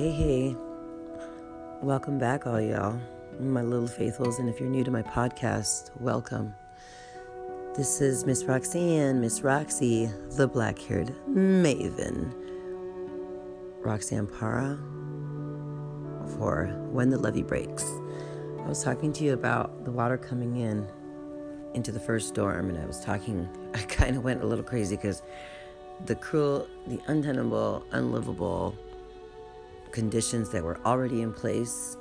[0.00, 0.56] Hey, hey.
[1.82, 2.98] Welcome back, all y'all,
[3.38, 4.38] my little faithfuls.
[4.38, 6.54] And if you're new to my podcast, welcome.
[7.76, 12.32] This is Miss Roxanne, Miss Roxy, the black haired maven.
[13.82, 14.78] Roxanne Para
[16.38, 17.84] for When the Levee Breaks.
[17.84, 20.88] I was talking to you about the water coming in
[21.74, 24.96] into the first storm, and I was talking, I kind of went a little crazy
[24.96, 25.20] because
[26.06, 28.74] the cruel, the untenable, unlivable
[29.92, 31.96] conditions that were already in place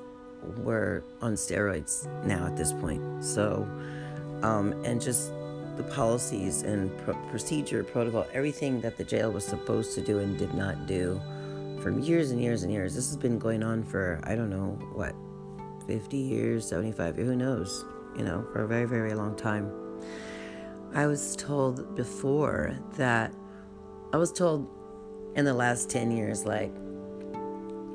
[0.58, 3.24] were on steroids now at this point.
[3.24, 3.68] So,
[4.42, 5.32] um, and just
[5.78, 10.38] the policies and pro- procedure, protocol, everything that the jail was supposed to do and
[10.38, 11.22] did not do
[11.82, 12.96] for years and years and years.
[12.96, 15.16] This has been going on for, I don't know, what,
[15.88, 17.86] 50 years, 75 years, who knows,
[18.18, 19.72] you know, for a very, very long time.
[20.94, 23.34] I was told before that,
[24.14, 24.68] I was told
[25.36, 26.74] in the last 10 years, like,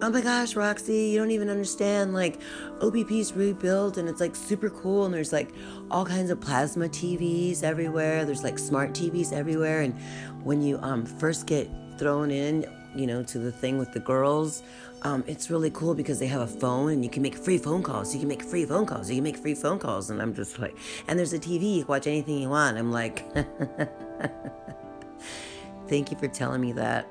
[0.04, 2.12] oh my gosh, Roxy, you don't even understand.
[2.12, 2.38] Like,
[2.82, 5.06] OPP's rebuilt and it's like super cool.
[5.06, 5.54] And there's like
[5.90, 8.26] all kinds of plasma TVs everywhere.
[8.26, 9.80] There's like smart TVs everywhere.
[9.80, 9.98] And
[10.44, 14.62] when you um, first get thrown in, you know, to the thing with the girls,
[15.02, 17.82] um, it's really cool because they have a phone and you can make free phone
[17.82, 18.12] calls.
[18.12, 19.08] You can make free phone calls.
[19.08, 20.10] You can make free phone calls.
[20.10, 20.76] And I'm just like,
[21.08, 21.76] and there's a TV.
[21.76, 22.76] You can watch anything you want.
[22.76, 23.24] I'm like,
[25.88, 27.08] thank you for telling me that.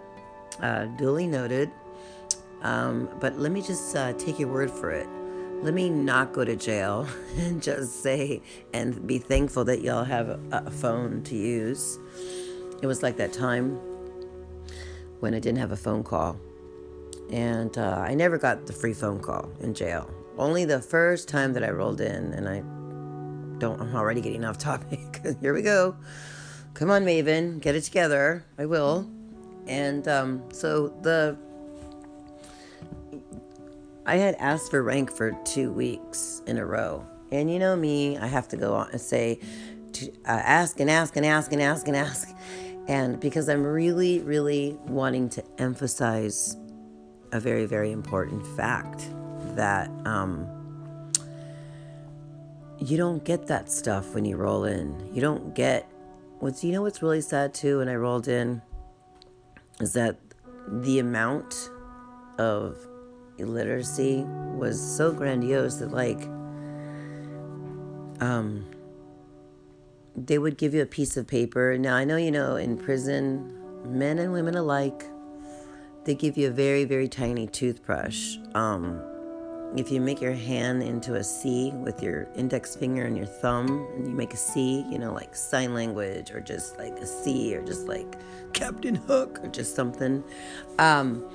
[0.62, 1.72] Uh, duly noted.
[2.64, 5.08] Um, but let me just uh, take your word for it.
[5.62, 8.42] Let me not go to jail and just say
[8.74, 12.00] and be thankful that y'all have a, a phone to use.
[12.82, 13.80] It was like that time
[15.20, 16.38] when I didn't have a phone call.
[17.32, 20.10] And uh, I never got the free phone call in jail.
[20.38, 22.62] Only the first time that I rolled in, and I
[23.60, 25.22] don't, I'm already getting off topic.
[25.40, 25.96] Here we go.
[26.74, 28.46] Come on, Maven, get it together.
[28.58, 29.10] I will.
[29.68, 31.38] And um, so the
[34.06, 37.06] I had asked for rank for two weeks in a row.
[37.32, 39.40] And you know me, I have to go on and say,
[39.94, 42.30] to, uh, ask and ask and ask and ask and ask.
[42.88, 46.58] And because I'm really, really wanting to emphasize
[47.32, 49.08] a very, very important fact
[49.56, 50.48] that um,
[52.78, 55.10] you don't get that stuff when you roll in.
[55.14, 55.90] You don't get
[56.40, 58.62] what's, you know, what's really sad too when I rolled in
[59.80, 60.18] is that
[60.68, 61.70] the amount
[62.38, 62.78] of
[63.44, 64.24] illiteracy
[64.56, 66.24] was so grandiose that like
[68.22, 68.66] um
[70.16, 71.78] they would give you a piece of paper.
[71.78, 73.52] Now i know you know in prison
[73.86, 75.04] men and women alike
[76.06, 78.38] they give you a very very tiny toothbrush.
[78.56, 79.02] Um
[79.76, 83.88] if you make your hand into a C with your index finger and your thumb,
[83.96, 87.56] and you make a C, you know, like sign language, or just like a C,
[87.56, 88.18] or just like
[88.54, 90.24] Captain Hook, or just something,
[90.78, 91.28] um,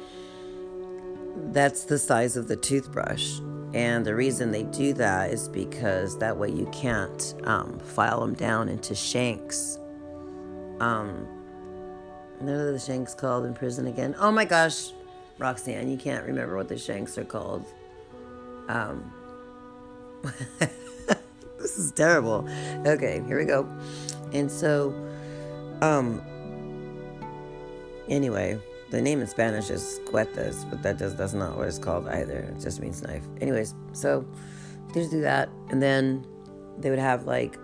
[1.52, 3.40] that's the size of the toothbrush.
[3.74, 8.34] And the reason they do that is because that way you can't um, file them
[8.34, 9.78] down into shanks.
[10.80, 11.26] Um,
[12.38, 14.14] what are the shanks called in prison again?
[14.18, 14.92] Oh my gosh,
[15.38, 17.66] Roxanne, you can't remember what the shanks are called.
[18.68, 19.12] Um,
[21.58, 22.48] this is terrible.
[22.86, 23.68] Okay, here we go.
[24.32, 24.94] And so,
[25.82, 26.22] um,
[28.08, 28.58] anyway,
[28.90, 32.38] the name in Spanish is cuetas, but that just that's not what it's called either.
[32.38, 33.24] It just means knife.
[33.40, 34.26] Anyways, so
[34.92, 36.26] they just do that, and then
[36.78, 37.58] they would have like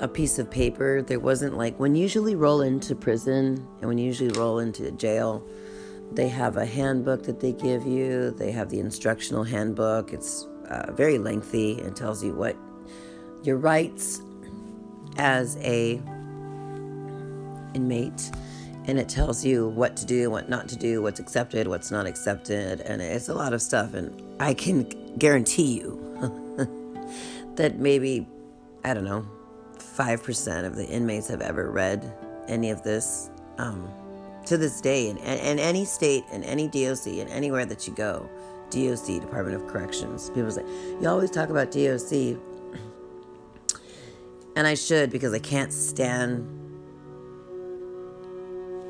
[0.00, 1.02] a piece of paper.
[1.02, 4.90] There wasn't like when you usually roll into prison and when you usually roll into
[4.92, 5.42] jail,
[6.12, 8.30] they have a handbook that they give you.
[8.32, 10.12] They have the instructional handbook.
[10.12, 11.80] It's uh, very lengthy.
[11.80, 12.56] and tells you what
[13.42, 14.20] your rights
[15.18, 16.00] as a
[17.74, 18.30] inmate
[18.86, 22.06] and it tells you what to do, what not to do, what's accepted, what's not
[22.06, 23.94] accepted, and it's a lot of stuff.
[23.94, 24.88] And I can
[25.18, 26.64] guarantee you
[27.56, 28.28] that maybe,
[28.84, 29.26] I don't know,
[29.78, 32.14] 5% of the inmates have ever read
[32.48, 33.30] any of this.
[33.58, 33.88] Um,
[34.46, 38.28] to this day, in, in any state, in any DOC, in anywhere that you go,
[38.70, 40.62] DOC, Department of Corrections, people say,
[41.00, 42.38] you always talk about DOC.
[44.54, 46.65] And I should because I can't stand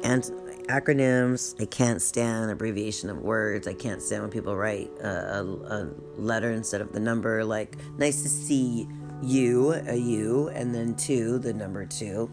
[0.07, 0.23] and
[0.69, 1.61] acronyms.
[1.61, 3.67] I can't stand abbreviation of words.
[3.67, 7.77] I can't stand when people write a, a, a, letter instead of the number, like
[7.99, 8.89] nice to see
[9.23, 12.31] you, a you, and then two, the number two.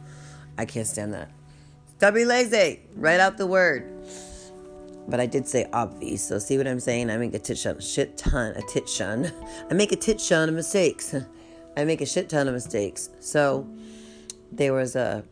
[0.57, 1.31] I can't stand that.
[1.97, 2.81] Stop being lazy.
[2.95, 3.89] Write out the word.
[5.07, 7.09] But I did say obvious, so see what I'm saying?
[7.09, 9.31] I make a tit shun, shit ton, a tit shun.
[9.69, 11.13] I make a tit shun of mistakes.
[11.77, 13.09] I make a shit ton of mistakes.
[13.19, 13.67] So
[14.51, 15.25] there was a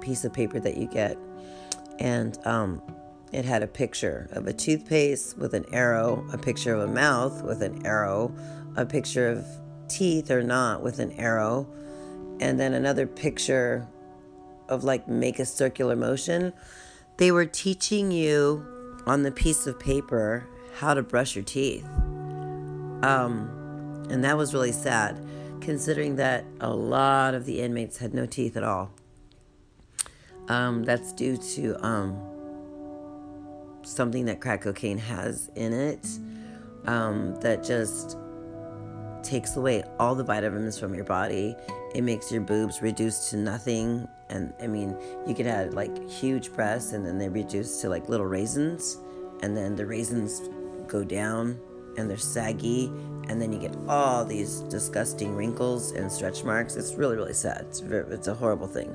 [0.00, 1.16] piece of paper that you get
[1.98, 2.82] and um,
[3.32, 7.42] it had a picture of a toothpaste with an arrow, a picture of a mouth
[7.42, 8.32] with an arrow,
[8.76, 9.44] a picture of
[9.88, 11.66] teeth or not with an arrow,
[12.40, 13.86] and then another picture
[14.68, 16.52] of like make a circular motion.
[17.16, 18.64] They were teaching you
[19.06, 20.46] on the piece of paper
[20.76, 21.84] how to brush your teeth.
[23.02, 25.20] Um, and that was really sad,
[25.60, 28.90] considering that a lot of the inmates had no teeth at all.
[30.48, 32.20] Um, that's due to um,
[33.82, 36.06] something that crack cocaine has in it
[36.86, 38.18] um, that just
[39.22, 41.56] takes away all the vitamins from your body.
[41.94, 44.06] It makes your boobs reduced to nothing.
[44.28, 44.96] And I mean,
[45.26, 48.98] you could have like huge breasts and then they reduce to like little raisins.
[49.42, 50.42] And then the raisins
[50.86, 51.58] go down
[51.96, 52.86] and they're saggy.
[53.28, 56.76] And then you get all these disgusting wrinkles and stretch marks.
[56.76, 57.64] It's really, really sad.
[57.68, 58.94] It's, very, it's a horrible thing.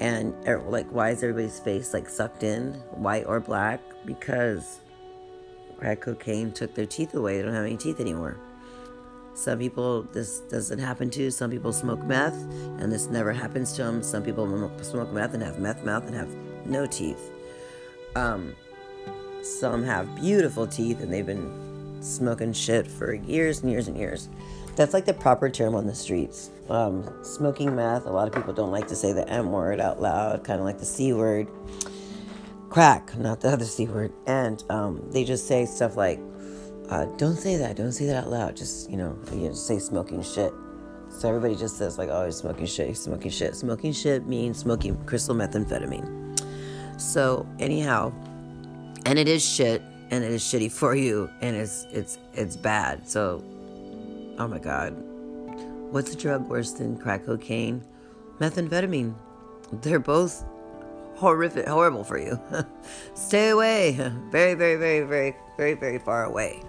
[0.00, 3.80] And er, like, why is everybody's face like sucked in, white or black?
[4.04, 4.80] Because
[5.78, 7.36] crack cocaine took their teeth away.
[7.36, 8.36] They don't have any teeth anymore.
[9.34, 11.30] Some people this doesn't happen to.
[11.30, 12.34] Some people smoke meth
[12.80, 14.02] and this never happens to them.
[14.02, 14.46] Some people
[14.82, 16.34] smoke meth and have meth mouth and have
[16.66, 17.30] no teeth.
[18.16, 18.56] Um,
[19.42, 24.28] some have beautiful teeth and they've been smoking shit for years and years and years.
[24.78, 26.50] That's like the proper term on the streets.
[26.70, 30.00] Um, smoking meth, a lot of people don't like to say the M word out
[30.00, 31.48] loud, kind of like the C word.
[32.70, 34.12] Crack, not the other C word.
[34.28, 36.20] And um, they just say stuff like,
[36.90, 37.74] uh, don't say that.
[37.74, 38.56] Don't say that out loud.
[38.56, 40.52] Just, you know, you just say smoking shit.
[41.10, 43.56] So everybody just says, like, oh, he's smoking shit, he's smoking shit.
[43.56, 46.38] Smoking shit means smoking crystal methamphetamine.
[47.00, 48.12] So, anyhow,
[49.06, 49.82] and it is shit,
[50.12, 53.08] and it is shitty for you, and it's it's it's bad.
[53.08, 53.42] So,
[54.38, 54.90] oh my god,
[55.90, 57.84] what's a drug worse than crack cocaine?
[58.38, 59.14] Methamphetamine.
[59.72, 60.44] They're both
[61.16, 62.40] horrific, horrible for you.
[63.14, 63.92] Stay away.
[64.30, 66.62] Very, very, very, very, very, very far away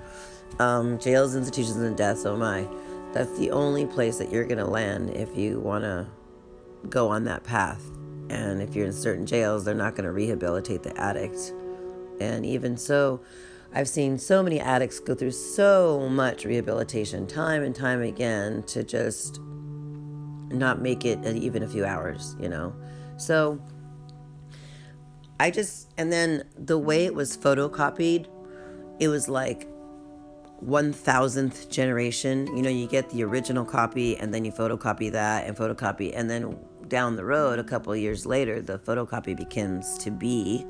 [0.60, 2.25] um, jails, institutions, and deaths.
[2.25, 2.68] Oh my.
[3.13, 6.07] That's the only place that you're going to land if you want to
[6.89, 7.83] go on that path.
[8.30, 11.54] And if you're in certain jails, they're not going to rehabilitate the addict.
[12.19, 13.22] And even so,
[13.74, 18.83] I've seen so many addicts go through so much rehabilitation time and time again to
[18.83, 19.39] just
[20.51, 22.74] not make it even a few hours, you know?
[23.18, 23.62] So
[25.39, 28.27] I just, and then the way it was photocopied,
[29.00, 29.68] it was like
[30.60, 32.48] one thousandth generation.
[32.57, 36.30] You know, you get the original copy and then you photocopy that and photocopy, and
[36.30, 36.57] then
[36.88, 40.65] down the road, a couple years later, the photocopy begins to be,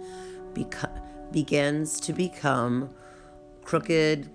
[0.53, 2.89] beca- begins to become
[3.63, 4.29] crooked.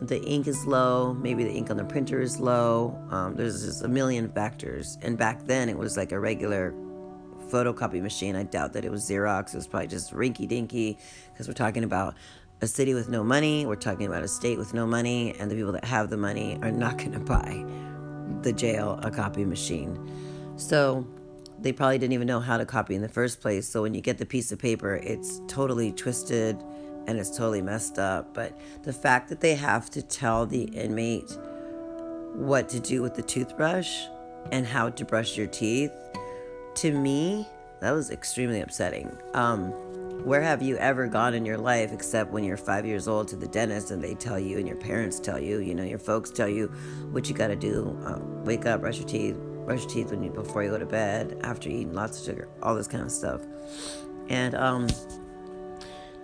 [0.00, 1.14] The ink is low.
[1.14, 2.98] Maybe the ink on the printer is low.
[3.10, 4.98] Um, there's just a million factors.
[5.02, 6.72] And back then, it was like a regular
[7.50, 8.36] photocopy machine.
[8.36, 9.52] I doubt that it was Xerox.
[9.52, 10.98] It was probably just rinky dinky
[11.32, 12.14] because we're talking about
[12.62, 15.54] a city with no money, we're talking about a state with no money, and the
[15.54, 17.64] people that have the money are not going to buy
[18.42, 19.98] the jail a copy machine.
[20.56, 21.06] So
[21.62, 23.68] they probably didn't even know how to copy in the first place.
[23.68, 26.62] So when you get the piece of paper, it's totally twisted
[27.06, 28.32] and it's totally messed up.
[28.34, 31.36] But the fact that they have to tell the inmate
[32.34, 34.04] what to do with the toothbrush
[34.52, 35.92] and how to brush your teeth,
[36.76, 37.46] to me,
[37.80, 39.10] that was extremely upsetting.
[39.34, 39.72] Um,
[40.24, 43.36] where have you ever gone in your life except when you're five years old to
[43.36, 46.30] the dentist and they tell you and your parents tell you, you know, your folks
[46.30, 46.66] tell you
[47.10, 47.98] what you got to do?
[48.04, 49.36] Uh, wake up, brush your teeth,
[49.70, 52.48] brush your teeth when you before you go to bed, after eating lots of sugar,
[52.60, 53.40] all this kind of stuff.
[54.28, 54.88] And um,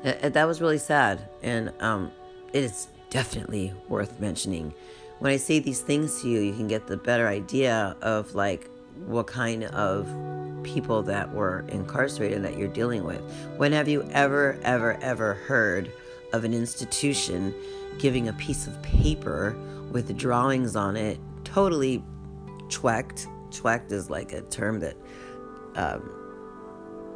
[0.02, 1.28] that was really sad.
[1.44, 2.10] And um,
[2.52, 4.74] it is definitely worth mentioning.
[5.20, 8.68] When I say these things to you, you can get the better idea of like
[9.06, 10.08] what kind of
[10.64, 13.20] people that were incarcerated that you're dealing with.
[13.58, 15.92] When have you ever, ever, ever heard
[16.32, 17.54] of an institution
[18.00, 19.56] giving a piece of paper
[19.92, 22.02] with drawings on it, totally
[22.70, 23.28] twecked?
[23.56, 24.96] Twecked is like a term that
[25.74, 26.10] um,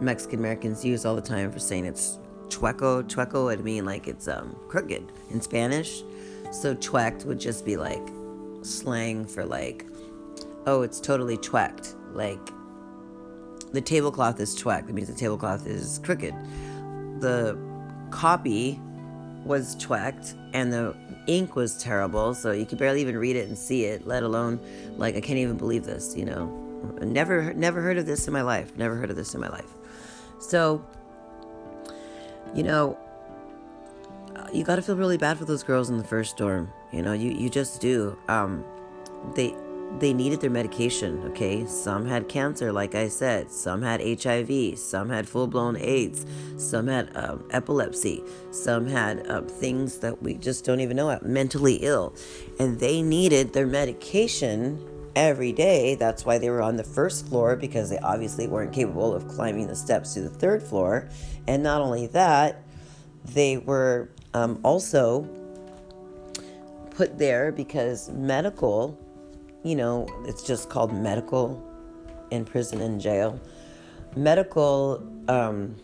[0.00, 2.18] Mexican Americans use all the time for saying it's
[2.48, 3.02] chueco.
[3.04, 6.02] Chueco would mean like it's um, crooked in Spanish.
[6.50, 8.02] So twecked would just be like
[8.62, 9.86] slang for like,
[10.66, 11.94] oh, it's totally twecked.
[12.12, 12.40] Like
[13.72, 14.86] the tablecloth is twecked.
[14.86, 16.34] That means the tablecloth is crooked.
[17.20, 17.58] The
[18.10, 18.80] copy
[19.44, 20.94] was twecked and the
[21.26, 24.60] ink was terrible, so you could barely even read it and see it, let alone
[24.96, 26.46] like I can't even believe this, you know.
[27.02, 28.76] Never never heard of this in my life.
[28.76, 29.70] Never heard of this in my life.
[30.40, 30.84] So
[32.54, 32.98] you know,
[34.52, 36.72] you got to feel really bad for those girls in the first dorm.
[36.92, 38.16] You know, you you just do.
[38.28, 38.64] Um
[39.34, 39.54] they
[39.98, 41.66] they needed their medication, okay?
[41.66, 43.50] Some had cancer, like I said.
[43.50, 44.78] Some had HIV.
[44.78, 46.24] Some had full blown AIDS.
[46.56, 48.22] Some had um, epilepsy.
[48.50, 52.14] Some had um, things that we just don't even know about, mentally ill.
[52.58, 55.96] And they needed their medication every day.
[55.96, 59.66] That's why they were on the first floor because they obviously weren't capable of climbing
[59.66, 61.08] the steps to the third floor.
[61.48, 62.62] And not only that,
[63.24, 65.28] they were um, also
[66.90, 68.98] put there because medical
[69.62, 71.62] you know, it's just called medical
[72.30, 73.40] in prison and jail.
[74.16, 75.76] Medical, um,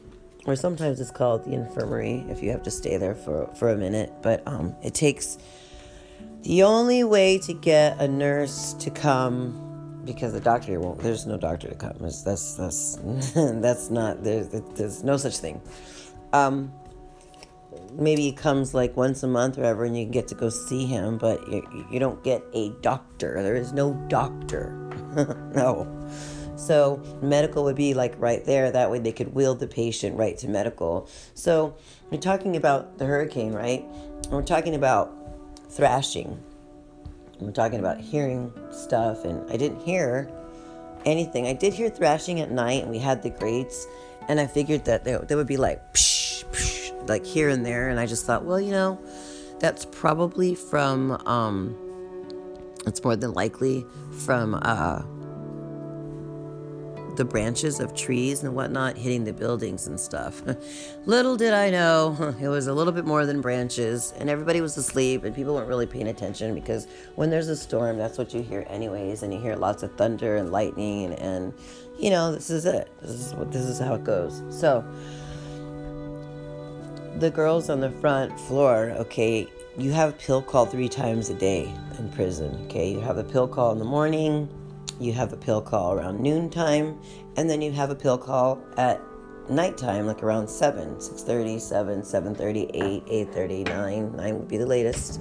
[0.47, 3.77] or sometimes it's called the infirmary if you have to stay there for, for a
[3.77, 4.13] minute.
[4.23, 5.39] But um, it takes
[6.43, 11.01] the only way to get a nurse to come because the doctor won't.
[11.01, 11.97] There's no doctor to come.
[12.01, 12.99] That's that's
[13.35, 15.61] that's not there's there's no such thing.
[16.33, 16.73] Um,
[17.93, 20.87] maybe it comes like once a month or ever and you get to go see
[20.87, 23.43] him but you, you don't get a doctor.
[23.43, 24.83] There is no doctor.
[25.55, 25.89] No.
[26.57, 28.71] So medical would be like right there.
[28.71, 31.09] That way they could wheel the patient right to medical.
[31.33, 31.75] So
[32.11, 33.83] we're talking about the hurricane right?
[34.25, 35.15] And we're talking about
[35.71, 36.39] thrashing.
[37.41, 40.31] We're talking about hearing stuff and i didn't hear
[41.07, 41.47] anything.
[41.47, 43.87] I did hear thrashing at night and we had the grates
[44.29, 46.76] and i figured that they, they would be like psh, psh,
[47.09, 47.89] like here and there.
[47.89, 49.01] And I just thought, well, you know,
[49.59, 51.77] that's probably from, um,
[52.87, 53.87] it's more than likely
[54.25, 55.03] from uh,
[57.17, 60.43] the branches of trees and whatnot hitting the buildings and stuff.
[61.07, 64.77] little did I know, it was a little bit more than branches, and everybody was
[64.77, 68.43] asleep, and people weren't really paying attention because when there's a storm, that's what you
[68.43, 71.55] hear, anyways, and you hear lots of thunder and lightning, and
[71.99, 72.91] you know, this is it.
[73.01, 74.43] This is what this is how it goes.
[74.51, 74.85] So,
[77.19, 81.73] the girls on the front floor, okay, you have pill call three times a day
[81.99, 82.91] in prison, okay?
[82.91, 84.49] You have a pill call in the morning,
[85.01, 86.99] you have a pill call around noontime,
[87.37, 89.01] and then you have a pill call at
[89.49, 95.21] nighttime, like around 7, 6.30, 7, 7.30, 8, 8.30, 9, 9 would be the latest,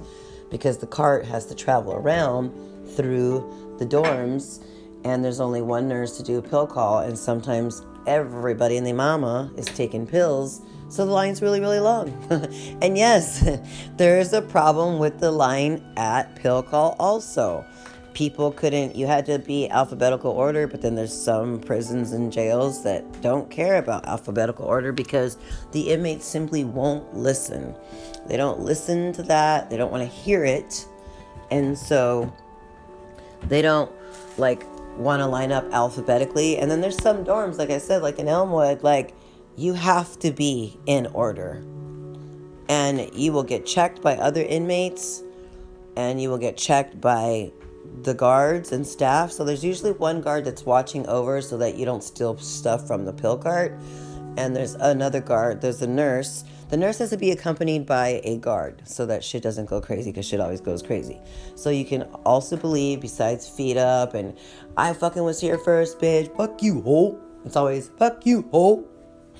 [0.50, 2.52] because the cart has to travel around
[2.94, 4.62] through the dorms,
[5.04, 8.94] and there's only one nurse to do a pill call, and sometimes everybody and their
[8.94, 10.60] mama is taking pills
[10.96, 12.08] so the line's really, really long.
[12.80, 13.46] and yes,
[13.98, 17.66] there is a problem with the line at pill call also.
[18.14, 22.82] People couldn't, you had to be alphabetical order, but then there's some prisons and jails
[22.82, 25.36] that don't care about alphabetical order because
[25.72, 27.74] the inmates simply won't listen.
[28.26, 30.86] They don't listen to that, they don't want to hear it.
[31.50, 32.32] And so
[33.42, 33.92] they don't
[34.38, 34.64] like
[34.96, 36.56] want to line up alphabetically.
[36.56, 39.14] And then there's some dorms, like I said, like in Elmwood, like
[39.56, 41.64] you have to be in order.
[42.68, 45.22] And you will get checked by other inmates
[45.96, 47.52] and you will get checked by
[48.02, 49.32] the guards and staff.
[49.32, 53.04] So there's usually one guard that's watching over so that you don't steal stuff from
[53.04, 53.72] the pill cart.
[54.36, 56.44] And there's another guard, there's a nurse.
[56.68, 60.10] The nurse has to be accompanied by a guard so that shit doesn't go crazy
[60.10, 61.20] because shit always goes crazy.
[61.54, 64.36] So you can also believe, besides feet up and
[64.76, 67.18] I fucking was here first, bitch, fuck you, ho.
[67.44, 68.84] It's always fuck you, ho.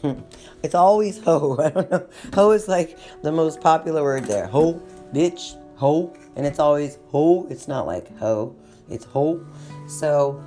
[0.62, 1.56] it's always ho.
[1.62, 2.06] I don't know.
[2.34, 4.46] Ho is like the most popular word there.
[4.48, 6.14] Ho, bitch, ho.
[6.36, 7.46] And it's always ho.
[7.50, 8.54] It's not like ho.
[8.88, 9.44] It's ho.
[9.88, 10.42] So,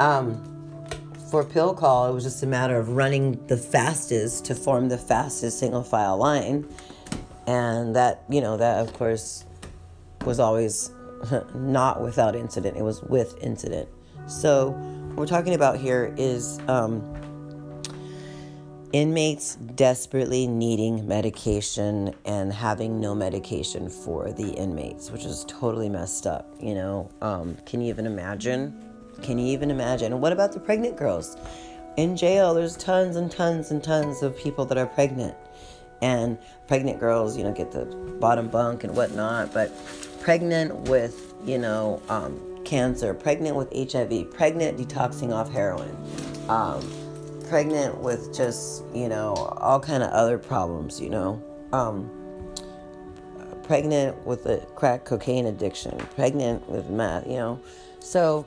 [0.00, 0.44] um,
[1.30, 4.98] for pill call, it was just a matter of running the fastest to form the
[4.98, 6.66] fastest single file line.
[7.46, 9.44] And that, you know, that of course
[10.24, 10.90] was always
[11.54, 13.88] not without incident, it was with incident.
[14.26, 17.02] So, what we're talking about here is um,
[18.92, 26.26] inmates desperately needing medication and having no medication for the inmates, which is totally messed
[26.26, 26.46] up.
[26.60, 28.72] You know, um, can you even imagine?
[29.22, 30.12] Can you even imagine?
[30.12, 31.36] And what about the pregnant girls?
[31.96, 35.36] In jail, there's tons and tons and tons of people that are pregnant.
[36.00, 37.84] And pregnant girls, you know, get the
[38.20, 39.72] bottom bunk and whatnot, but
[40.20, 45.96] pregnant with, you know, um, cancer, pregnant with HIV, pregnant detoxing off heroin.
[46.48, 46.88] Um,
[47.48, 51.42] pregnant with just you know all kind of other problems you know?
[51.72, 52.10] Um,
[53.62, 57.60] pregnant with a crack cocaine addiction pregnant with meth you know?
[58.00, 58.46] So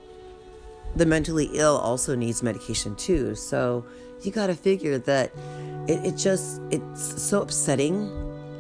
[0.96, 3.36] the mentally ill also needs medication too.
[3.36, 3.86] So
[4.22, 5.32] you got to figure that
[5.88, 8.10] it, it just it's so upsetting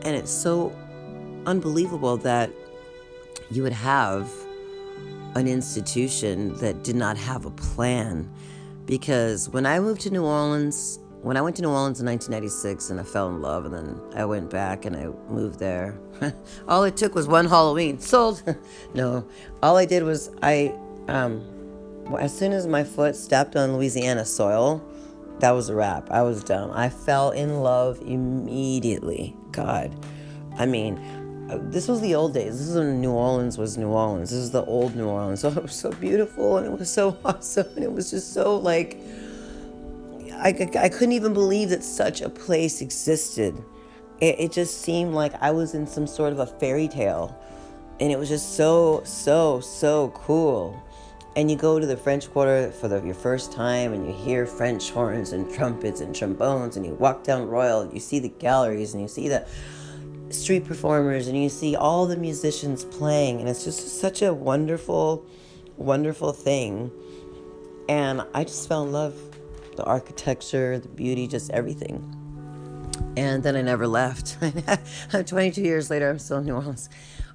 [0.04, 0.74] and it's so
[1.46, 2.50] unbelievable that
[3.50, 4.32] you would have
[5.36, 8.30] an institution that did not have a plan
[8.86, 12.90] because when I moved to New Orleans, when I went to New Orleans in 1996
[12.90, 16.00] and I fell in love, and then I went back and I moved there,
[16.68, 18.00] all it took was one Halloween.
[18.12, 18.44] Sold.
[18.94, 19.26] no,
[19.62, 20.74] all I did was I
[21.08, 21.44] Um,
[22.20, 24.84] as soon as my foot stepped on Louisiana soil,
[25.40, 26.10] that was a wrap.
[26.12, 26.72] I was done.
[26.72, 29.36] I fell in love immediately.
[29.52, 29.94] God.
[30.58, 31.00] I mean,
[31.58, 32.60] this was the old days.
[32.60, 34.29] This is when New Orleans was New Orleans.
[34.29, 35.41] This is the old New Orleans.
[35.41, 38.58] So it was so beautiful and it was so awesome and it was just so
[38.58, 38.98] like
[40.34, 43.55] I, I couldn't even believe that such a place existed.
[44.20, 47.38] It, it just seemed like I was in some sort of a fairy tale.
[48.00, 50.81] And it was just so, so, so cool
[51.36, 54.46] and you go to the French Quarter for the, your first time and you hear
[54.46, 58.29] French horns and trumpets and trombones and you walk down Royal and you see the
[58.29, 59.48] galleries and you see the
[60.34, 65.26] street performers and you see all the musicians playing and it's just such a wonderful
[65.78, 66.92] wonderful thing
[67.90, 69.16] and I just fell in love
[69.76, 72.18] the architecture the beauty just everything
[73.18, 74.38] and then I never left
[75.26, 76.90] 22 years later I'm still in New Orleans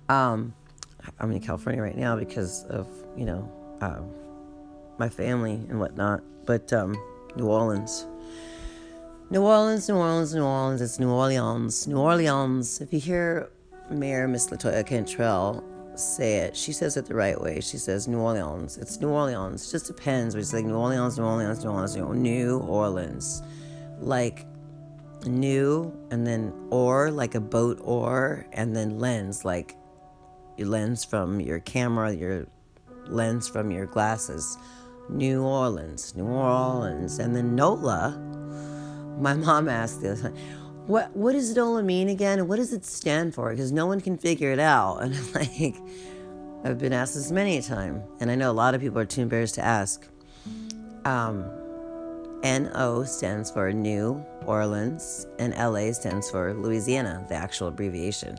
[0.09, 0.55] um,
[1.19, 3.51] I'm in California right now because of you know
[3.81, 4.11] um,
[4.99, 6.23] my family and whatnot.
[6.45, 6.97] But um,
[7.37, 8.07] New Orleans.
[9.29, 10.81] New Orleans, New Orleans, New Orleans.
[10.81, 11.89] It's New Orleans.
[11.89, 12.81] New Orleans.
[12.81, 13.49] If you hear
[13.91, 15.65] Mayor Miss Latoya Cantrell
[15.97, 17.61] say it, she says it the right way.
[17.61, 18.79] She says New Orleans.
[18.79, 19.67] It's New Orleans.
[19.67, 20.37] It just depends.
[20.37, 23.43] It's like New Orleans, New Orleans, New Orleans, New Orleans.
[23.99, 24.47] Like
[25.25, 29.75] new and then or like a boat or and then lens like
[30.57, 32.47] your lens from your camera, your
[33.09, 34.57] lens from your glasses.
[35.09, 37.19] New Orleans, New Orleans.
[37.19, 38.21] And then NOLA,
[39.19, 40.25] my mom asked this,
[40.87, 42.39] what, what does NOLA mean again?
[42.39, 43.51] And what does it stand for?
[43.51, 44.99] Because no one can figure it out.
[44.99, 45.77] And I'm like,
[46.65, 48.03] I've been asked this many a time.
[48.21, 50.07] And I know a lot of people are too embarrassed to ask.
[51.05, 51.45] Um,
[52.43, 58.39] NO stands for New Orleans, and LA stands for Louisiana, the actual abbreviation.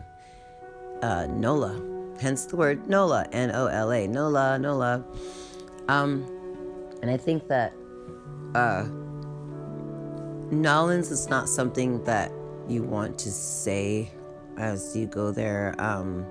[1.02, 5.04] Uh, NOLA hence the word NOLA, N O L A, NOLA, NOLA.
[5.88, 6.26] Um,
[7.02, 7.74] and I think that
[8.56, 8.86] uh,
[10.52, 12.32] N'awlins is not something that
[12.68, 14.10] you want to say
[14.58, 15.76] as you go there.
[15.78, 16.26] Um,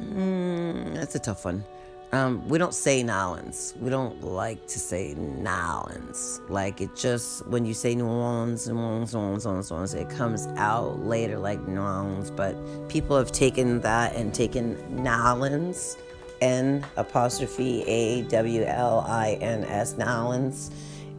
[0.00, 1.64] mm, that's a tough one.
[2.12, 3.76] Um, we don't say N'awlins.
[3.80, 6.48] We don't like to say N'awlins.
[6.48, 9.76] Like it just when you say New Orleans, New Orleans, New Orleans, New Orleans, New
[9.76, 12.30] Orleans, it comes out later like New Orleans.
[12.30, 12.54] But
[12.88, 15.96] people have taken that and taken N'awlins,
[16.40, 20.70] N apostrophe A W L I N S N'awlins.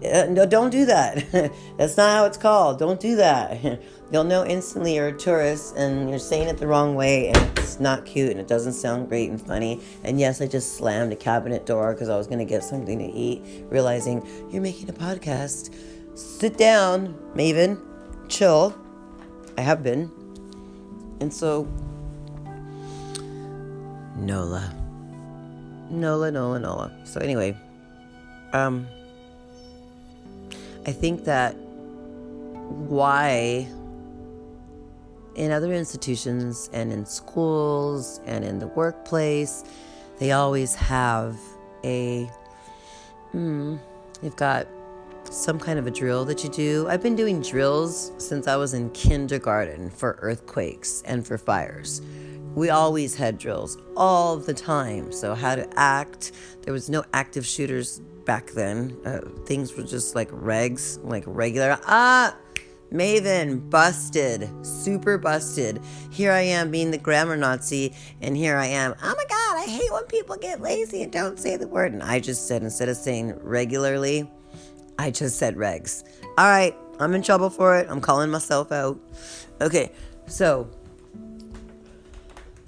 [0.03, 1.25] Uh, no, don't do that.
[1.77, 2.79] That's not how it's called.
[2.79, 3.81] Don't do that.
[4.12, 7.79] You'll know instantly you're a tourist and you're saying it the wrong way and it's
[7.79, 9.81] not cute and it doesn't sound great and funny.
[10.03, 12.99] And yes, I just slammed a cabinet door because I was going to get something
[12.99, 15.73] to eat, realizing you're making a podcast.
[16.13, 17.81] Sit down, Maven.
[18.29, 18.75] Chill.
[19.58, 20.12] I have been.
[21.19, 21.67] And so,
[24.15, 24.71] Nola.
[25.89, 26.91] Nola, Nola, Nola.
[27.05, 27.58] So, anyway,
[28.53, 28.88] um,
[30.88, 31.56] I think that
[32.67, 33.67] why
[35.36, 39.63] in other institutions and in schools and in the workplace,
[40.19, 41.38] they always have
[41.84, 42.30] a,
[43.32, 43.78] hmm,
[44.21, 44.67] they've got
[45.32, 46.88] some kind of a drill that you do.
[46.88, 52.02] I've been doing drills since I was in kindergarten for earthquakes and for fires.
[52.54, 55.12] We always had drills all the time.
[55.12, 56.32] So, how to act.
[56.62, 58.97] There was no active shooters back then.
[59.05, 61.79] Uh, things were just like regs, like regular.
[61.85, 62.35] Ah,
[62.91, 65.81] Maven, busted, super busted.
[66.11, 68.95] Here I am being the grammar Nazi, and here I am.
[69.03, 71.93] Oh my God, I hate when people get lazy and don't say the word.
[71.93, 74.29] And I just said, instead of saying regularly,
[74.97, 76.03] I just said regs.
[76.38, 77.88] All right, I'm in trouble for it.
[77.89, 78.99] I'm calling myself out.
[79.61, 79.91] Okay,
[80.27, 80.69] so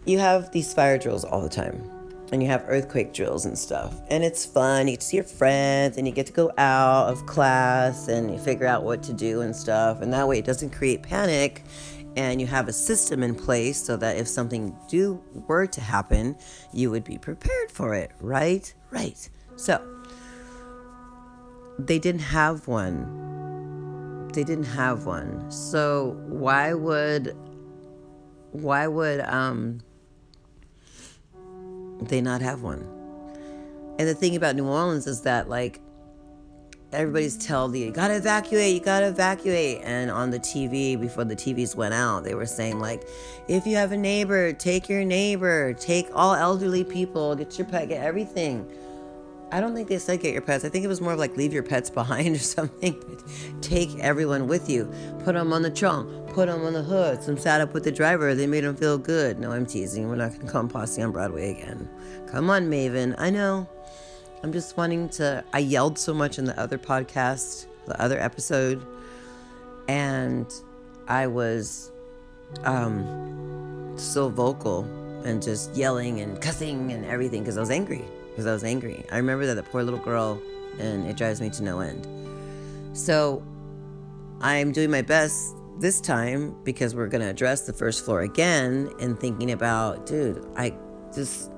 [0.06, 1.97] you have these fire drills all the time
[2.32, 4.02] and you have earthquake drills and stuff.
[4.10, 4.88] And it's fun.
[4.88, 8.32] You get to see your friends and you get to go out of class and
[8.32, 10.02] you figure out what to do and stuff.
[10.02, 11.64] And that way it doesn't create panic
[12.18, 16.36] and you have a system in place so that if something do were to happen,
[16.74, 18.74] you would be prepared for it, right?
[18.90, 19.30] Right.
[19.56, 19.80] So
[21.78, 24.30] they didn't have one.
[24.34, 25.50] They didn't have one.
[25.52, 27.38] So why would
[28.52, 29.80] why would um
[32.02, 32.88] they not have one.
[34.00, 35.82] And the thing about New Orleans is that like
[36.92, 39.82] everybody's telling you, you gotta evacuate, you gotta evacuate.
[39.84, 43.08] And on the TV, before the TVs went out, they were saying like,
[43.48, 47.90] if you have a neighbor, take your neighbor, take all elderly people, get your pet,
[47.90, 48.70] get everything.
[49.50, 50.66] I don't think they said get your pets.
[50.66, 53.02] I think it was more of like leave your pets behind or something.
[53.62, 54.92] Take everyone with you.
[55.24, 56.10] Put them on the trunk.
[56.30, 57.24] Put them on the hood.
[57.24, 58.36] Some sat up with the driver.
[58.36, 59.40] They made them feel good.
[59.40, 60.10] No, I'm teasing.
[60.10, 61.90] We're not going to come posse on Broadway again.
[62.28, 63.16] Come on, Maven.
[63.18, 63.68] I know.
[64.44, 65.44] I'm just wanting to.
[65.54, 68.86] I yelled so much in the other podcast, the other episode,
[69.88, 70.46] and
[71.08, 71.92] I was
[72.64, 74.84] um, so vocal
[75.24, 78.06] and just yelling and cussing and everything because I was angry
[78.38, 79.04] because I was angry.
[79.12, 80.40] I remember that the poor little girl,
[80.78, 82.08] and it drives me to no end.
[82.96, 83.44] So
[84.42, 88.92] I'm doing my best this time because we're going to address the first floor again
[89.00, 90.78] and thinking about, dude, I
[91.16, 91.50] just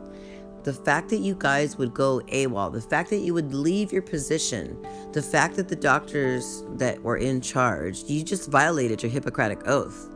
[0.63, 4.01] the fact that you guys would go AWOL, the fact that you would leave your
[4.01, 9.67] position, the fact that the doctors that were in charge, you just violated your Hippocratic
[9.67, 10.07] oath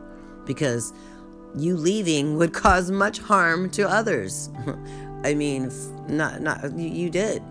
[0.46, 0.94] because
[1.56, 4.48] you leaving would cause much harm to others.
[5.24, 5.72] I mean,
[6.06, 7.42] not not you, you did.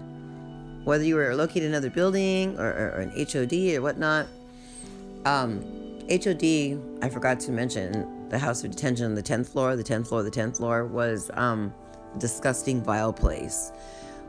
[0.83, 4.27] Whether you were located in another building or, or, or an HOD or whatnot.
[5.25, 5.61] Um,
[6.09, 6.43] HOD,
[7.01, 10.21] I forgot to mention, the House of Detention on the 10th floor, the 10th floor,
[10.21, 11.73] the 10th floor was um,
[12.13, 13.71] a disgusting, vile place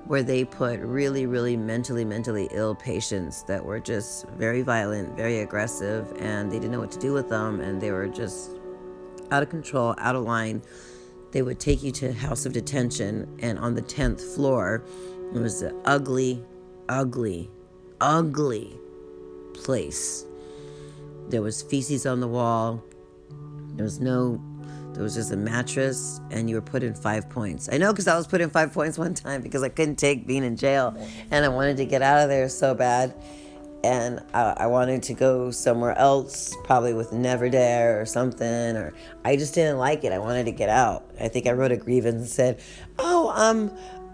[0.06, 5.40] where they put really, really mentally, mentally ill patients that were just very violent, very
[5.40, 8.50] aggressive, and they didn't know what to do with them, and they were just
[9.30, 10.62] out of control, out of line
[11.34, 14.84] they would take you to house of detention and on the 10th floor
[15.34, 16.42] it was an ugly
[16.88, 17.50] ugly
[18.00, 18.78] ugly
[19.52, 20.24] place.
[21.28, 22.82] There was feces on the wall.
[23.74, 24.40] There was no
[24.92, 27.68] there was just a mattress and you were put in five points.
[27.72, 30.26] I know because i was put in five points one time because i couldn't take
[30.26, 30.96] being in jail
[31.32, 33.12] and i wanted to get out of there so bad
[33.84, 38.94] and I, I, wanted to go somewhere else, probably with Never Dare or something, or
[39.24, 40.12] I just didn't like it.
[40.12, 41.04] I wanted to get out.
[41.20, 42.60] I think I wrote a grievance and said,
[42.98, 43.70] "Oh, um,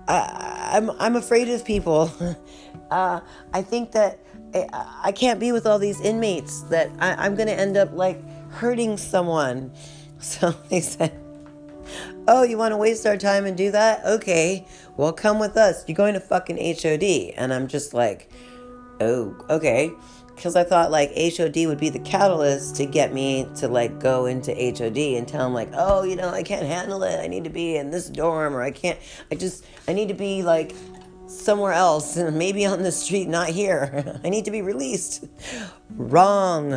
[0.08, 2.12] I, I'm I'm afraid of people.
[2.90, 3.20] uh,
[3.52, 4.18] I think that
[4.54, 6.62] I, I, can't be with all these inmates.
[6.62, 9.72] That I, I'm going to end up like hurting someone."
[10.22, 11.18] So they said.
[12.28, 14.04] Oh, you want to waste our time and do that?
[14.04, 14.66] Okay,
[14.98, 15.82] well, come with us.
[15.88, 17.34] You're going to fucking HOD.
[17.36, 18.29] And I'm just like,
[19.00, 19.92] oh, okay.
[20.34, 24.26] Because I thought like HOD would be the catalyst to get me to like go
[24.26, 27.20] into HOD and tell them like, oh, you know, I can't handle it.
[27.20, 28.98] I need to be in this dorm or I can't,
[29.30, 30.74] I just, I need to be like
[31.26, 34.20] somewhere else and maybe on the street, not here.
[34.24, 35.26] I need to be released.
[35.90, 36.70] Wrong.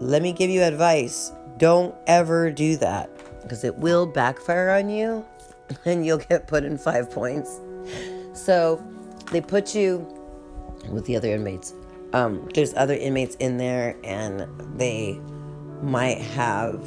[0.00, 1.30] Let me give you advice.
[1.58, 3.08] Don't ever do that
[3.42, 5.24] because it will backfire on you
[5.84, 7.60] and you'll get put in five points.
[8.32, 8.84] So
[9.30, 10.13] they put you
[10.90, 11.74] with the other inmates.
[12.12, 14.46] Um, there's other inmates in there, and
[14.78, 15.20] they
[15.82, 16.84] might have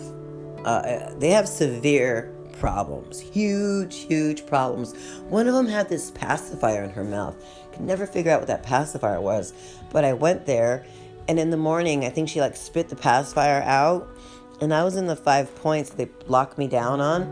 [0.66, 4.94] uh, they have severe problems, huge, huge problems.
[5.30, 7.36] One of them had this pacifier in her mouth.
[7.72, 9.54] Could never figure out what that pacifier was,
[9.92, 10.86] but I went there,
[11.28, 14.10] and in the morning, I think she like spit the pacifier out
[14.62, 17.24] and I was in the five points they locked me down on,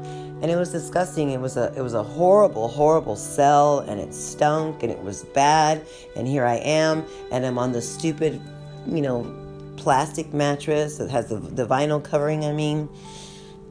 [0.41, 1.31] and it was disgusting.
[1.31, 5.23] It was a it was a horrible, horrible cell, and it stunk, and it was
[5.23, 5.85] bad.
[6.15, 8.39] And here I am, and I'm on the stupid,
[8.88, 9.23] you know,
[9.77, 12.45] plastic mattress that has the the vinyl covering.
[12.45, 12.89] I mean,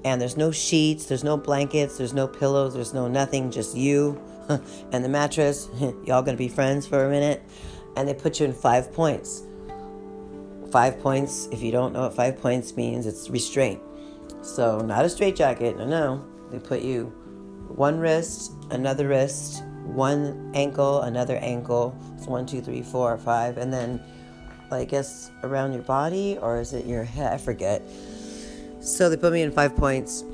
[0.04, 4.20] and there's no sheets, there's no blankets, there's no pillows, there's no nothing, just you
[4.48, 5.68] and the mattress.
[6.06, 7.42] Y'all gonna be friends for a minute,
[7.96, 9.44] and they put you in five points
[10.74, 13.80] five points, if you don't know what five points means, it's restraint.
[14.42, 16.24] So, not a straitjacket, no, no.
[16.50, 17.04] They put you
[17.68, 21.96] one wrist, another wrist, one ankle, another ankle.
[22.16, 24.02] It's one, two, three, four, five, and then
[24.72, 27.32] I guess around your body, or is it your head?
[27.32, 27.80] I forget.
[28.80, 30.24] So they put me in five points.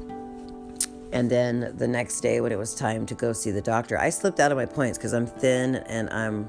[1.12, 4.08] And then the next day, when it was time to go see the doctor, I
[4.08, 6.48] slipped out of my points because I'm thin and I'm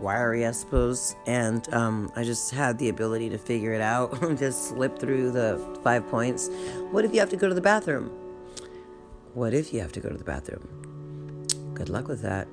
[0.00, 1.16] wiry, I suppose.
[1.26, 5.80] And um, I just had the ability to figure it out, just slip through the
[5.82, 6.48] five points.
[6.90, 8.10] What if you have to go to the bathroom?
[9.34, 10.66] What if you have to go to the bathroom?
[11.74, 12.48] Good luck with that.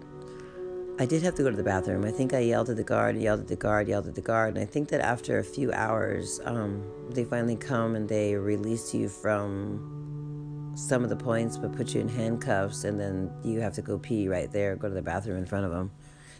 [0.99, 2.05] I did have to go to the bathroom.
[2.05, 4.55] I think I yelled at the guard, yelled at the guard, yelled at the guard.
[4.55, 8.93] And I think that after a few hours, um, they finally come and they release
[8.93, 12.83] you from some of the points, but put you in handcuffs.
[12.83, 15.65] And then you have to go pee right there, go to the bathroom in front
[15.65, 15.89] of them.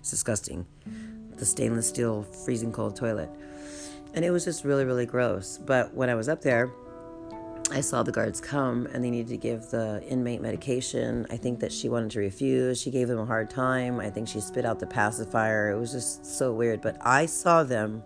[0.04, 0.66] It's disgusting.
[1.38, 3.30] The stainless steel freezing cold toilet.
[4.14, 5.58] And it was just really, really gross.
[5.58, 6.74] But when I was up there,
[7.72, 11.26] I saw the guards come and they needed to give the inmate medication.
[11.30, 12.82] I think that she wanted to refuse.
[12.82, 14.02] She gave them a hard time.
[14.02, 15.72] I think she spit out the pacifier.
[15.72, 16.82] It was just so weird.
[16.82, 18.04] But I saw them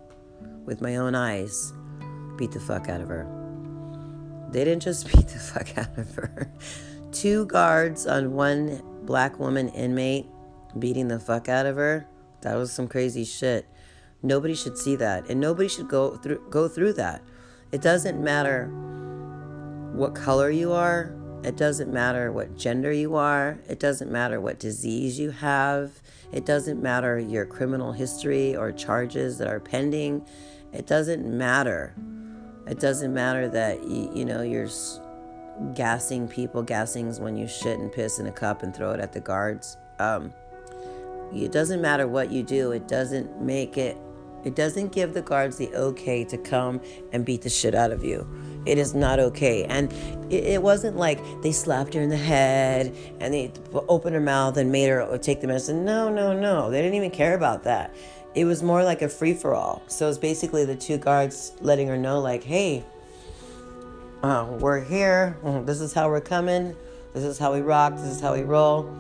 [0.65, 1.73] with my own eyes
[2.37, 3.25] beat the fuck out of her.
[4.51, 6.53] They didn't just beat the fuck out of her.
[7.11, 10.27] Two guards on one black woman inmate
[10.79, 12.07] beating the fuck out of her,
[12.41, 13.67] that was some crazy shit.
[14.23, 17.21] Nobody should see that, and nobody should go through go through that.
[17.71, 18.67] It doesn't matter
[19.93, 21.13] what color you are.
[21.43, 23.59] It doesn't matter what gender you are.
[23.69, 26.01] It doesn't matter what disease you have.
[26.31, 30.25] It doesn't matter your criminal history or charges that are pending.
[30.73, 31.95] It doesn't matter.
[32.65, 34.69] It doesn't matter that you, you know you're
[35.75, 36.63] gassing people.
[36.63, 39.77] Gassings when you shit and piss in a cup and throw it at the guards.
[39.99, 40.33] Um,
[41.33, 42.71] it doesn't matter what you do.
[42.71, 43.97] It doesn't make it
[44.43, 46.79] it doesn't give the guards the okay to come
[47.11, 48.25] and beat the shit out of you.
[48.65, 49.65] It is not okay.
[49.65, 49.91] And
[50.31, 54.55] it, it wasn't like they slapped her in the head and they opened her mouth
[54.57, 55.83] and made her take the medicine.
[55.83, 56.69] No, no, no.
[56.69, 57.93] They didn't even care about that.
[58.35, 59.81] It was more like a free for all.
[59.87, 62.85] So it's basically the two guards letting her know, like, hey,
[64.21, 65.37] uh, we're here.
[65.65, 66.75] This is how we're coming.
[67.13, 67.95] This is how we rock.
[67.95, 68.95] This is how we roll.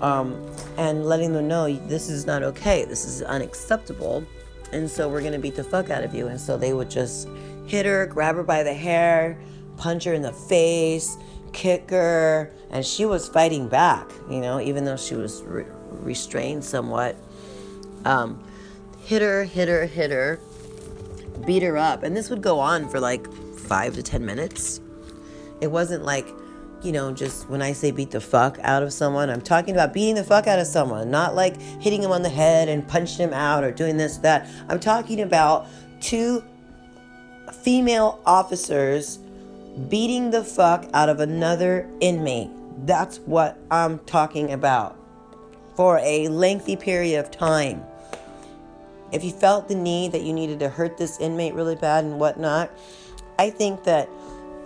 [0.00, 0.40] Um,
[0.76, 2.84] and letting them know this is not okay.
[2.84, 4.24] This is unacceptable
[4.72, 6.28] and so we're gonna beat the fuck out of you.
[6.28, 7.28] And so they would just
[7.66, 9.38] hit her, grab her by the hair,
[9.76, 11.16] punch her in the face,
[11.52, 16.64] kick her, and she was fighting back, you know, even though she was re- restrained
[16.64, 17.16] somewhat.
[18.04, 18.42] Um,
[19.04, 20.38] hit her, hit her, hit her,
[21.46, 22.02] beat her up.
[22.02, 24.80] And this would go on for like five to 10 minutes.
[25.60, 26.28] It wasn't like
[26.82, 29.92] you know, just when I say beat the fuck out of someone, I'm talking about
[29.92, 33.18] beating the fuck out of someone, not like hitting him on the head and punching
[33.18, 34.48] him out or doing this, that.
[34.68, 35.66] I'm talking about
[36.00, 36.44] two
[37.62, 39.18] female officers
[39.88, 42.50] beating the fuck out of another inmate.
[42.86, 44.96] That's what I'm talking about
[45.76, 47.82] for a lengthy period of time.
[49.10, 52.20] If you felt the need that you needed to hurt this inmate really bad and
[52.20, 52.70] whatnot,
[53.38, 54.08] I think that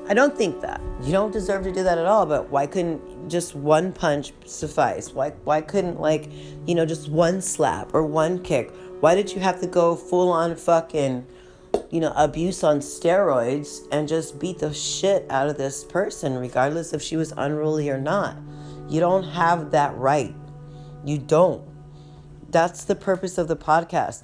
[0.09, 0.81] I don't think that.
[1.03, 5.12] You don't deserve to do that at all, but why couldn't just one punch suffice?
[5.12, 6.31] Why why couldn't like,
[6.67, 8.73] you know, just one slap or one kick?
[9.01, 11.27] Why did you have to go full on fucking,
[11.91, 16.93] you know, abuse on steroids and just beat the shit out of this person regardless
[16.93, 18.37] if she was unruly or not?
[18.88, 20.35] You don't have that right.
[21.05, 21.62] You don't.
[22.51, 24.23] That's the purpose of the podcast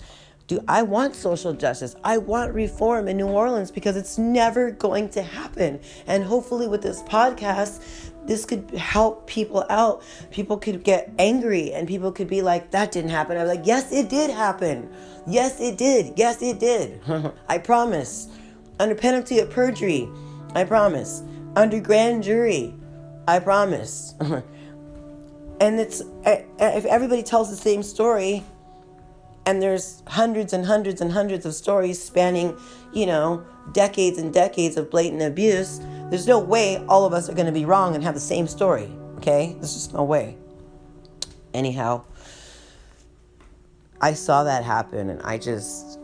[0.49, 1.95] do I want social justice?
[2.03, 5.79] I want reform in New Orleans because it's never going to happen.
[6.07, 7.85] And hopefully, with this podcast,
[8.25, 10.03] this could help people out.
[10.31, 13.37] People could get angry and people could be like, that didn't happen.
[13.37, 14.91] I'm like, yes, it did happen.
[15.27, 16.15] Yes, it did.
[16.17, 17.01] Yes, it did.
[17.49, 18.29] I promise.
[18.81, 20.09] Under penalty of perjury,
[20.55, 21.23] I promise.
[21.57, 22.75] Under grand jury,
[23.27, 24.15] I promise.
[24.21, 28.45] and it's eh, eh, if everybody tells the same story,
[29.47, 32.57] and there's hundreds and hundreds and hundreds of stories spanning,
[32.93, 35.81] you know, decades and decades of blatant abuse.
[36.11, 38.47] There's no way all of us are going to be wrong and have the same
[38.47, 38.91] story.
[39.17, 39.55] Okay?
[39.59, 40.37] There's just no way.
[41.55, 42.05] Anyhow,
[44.01, 45.99] I saw that happen and I just.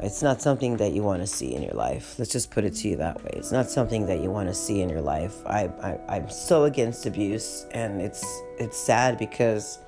[0.00, 2.14] It's not something that you want to see in your life.
[2.20, 3.30] Let's just put it to you that way.
[3.32, 5.34] It's not something that you want to see in your life.
[5.44, 8.24] I, I, I'm so against abuse, and it's
[8.58, 9.80] it's sad because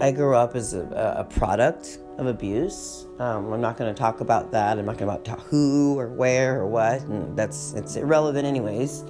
[0.00, 3.06] I grew up as a, a product of abuse.
[3.18, 4.78] Um, I'm not going to talk about that.
[4.78, 8.46] I'm not going to talk about who or where or what, and that's it's irrelevant
[8.46, 9.04] anyways.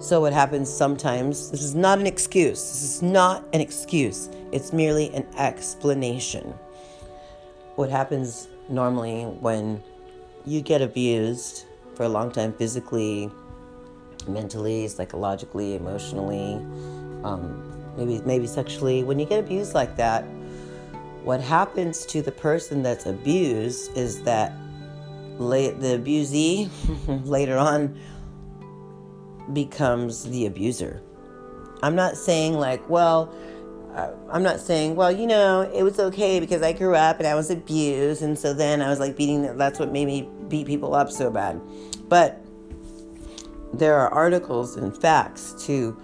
[0.00, 1.50] So what happens sometimes?
[1.50, 2.58] This is not an excuse.
[2.58, 4.30] This is not an excuse.
[4.50, 6.54] It's merely an explanation.
[7.76, 9.80] What happens normally when
[10.44, 13.30] you get abused for a long time, physically,
[14.26, 16.54] mentally, psychologically, emotionally.
[17.22, 19.02] Um, maybe maybe sexually.
[19.04, 20.24] When you get abused like that
[21.22, 24.52] what happens to the person that's abused is that
[25.38, 26.68] the abusee
[27.24, 27.98] later on
[29.52, 31.02] becomes the abuser.
[31.82, 33.34] I'm not saying like well
[33.94, 37.26] uh, i'm not saying well you know it was okay because i grew up and
[37.26, 38.22] i was abused.
[38.22, 41.30] And so then i was like beating that's what made me beat people up so
[41.30, 41.60] bad.
[42.08, 42.42] But
[43.72, 45.96] there are articles and facts to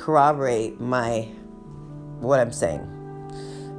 [0.00, 1.28] corroborate my
[2.20, 2.86] what I'm saying.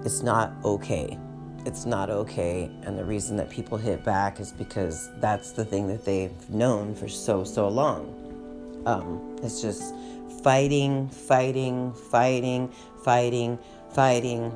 [0.06, 1.18] It's not okay.
[1.66, 2.70] It's not okay.
[2.84, 6.94] And the reason that people hit back is because that's the thing that they've known
[6.94, 8.84] for so, so long.
[8.86, 9.96] Um, it's just
[10.44, 12.72] fighting, fighting, fighting,
[13.04, 13.58] fighting,
[13.92, 14.56] fighting.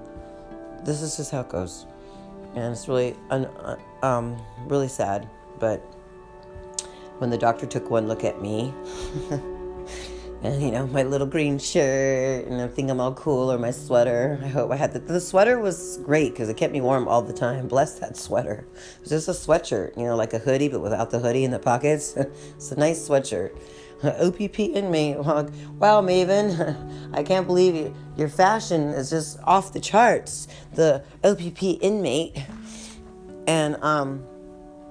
[0.84, 1.86] This is just how it goes.
[2.56, 5.28] And it's really, un- uh, um, really sad.
[5.60, 5.80] But
[7.18, 8.74] when the doctor took one look at me,
[10.46, 13.72] and you know my little green shirt and I think I'm all cool or my
[13.72, 14.40] sweater.
[14.44, 17.22] I hope I had the, the sweater was great because it kept me warm all
[17.22, 17.68] the time.
[17.68, 18.68] Bless that sweater.
[18.98, 21.52] It was just a sweatshirt, you know, like a hoodie but without the hoodie in
[21.52, 22.16] the pockets.
[22.18, 23.58] it's a nice sweatshirt.
[24.04, 25.18] OPP inmate.
[25.18, 27.96] Wow, Maven, I can't believe you.
[28.16, 30.48] your fashion is just off the charts.
[30.74, 32.38] The OPP inmate.
[33.48, 34.24] And um,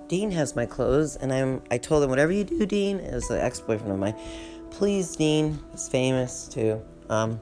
[0.08, 1.62] Dean has my clothes, and I'm.
[1.70, 4.14] I told him, whatever you do, Dean, it was an ex-boyfriend of mine.
[4.74, 6.82] Please, Dean, he's famous too.
[7.08, 7.38] Um,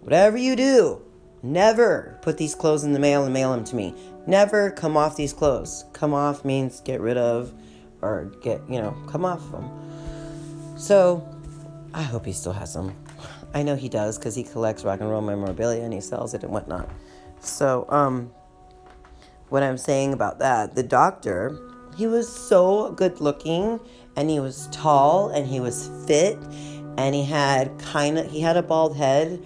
[0.00, 1.02] whatever you do,
[1.42, 3.94] never put these clothes in the mail and mail them to me.
[4.26, 5.84] Never come off these clothes.
[5.92, 7.52] Come off means get rid of,
[8.00, 9.68] or get you know, come off them.
[10.78, 11.22] So,
[11.92, 12.96] I hope he still has them.
[13.52, 16.44] I know he does because he collects rock and roll memorabilia and he sells it
[16.44, 16.88] and whatnot.
[17.40, 18.32] So, um,
[19.50, 21.58] what I'm saying about that, the doctor
[21.96, 23.80] he was so good looking
[24.16, 26.38] and he was tall and he was fit
[26.96, 29.42] and he had kind of he had a bald head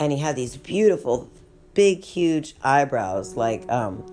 [0.00, 1.30] and he had these beautiful
[1.74, 4.04] big huge eyebrows like um,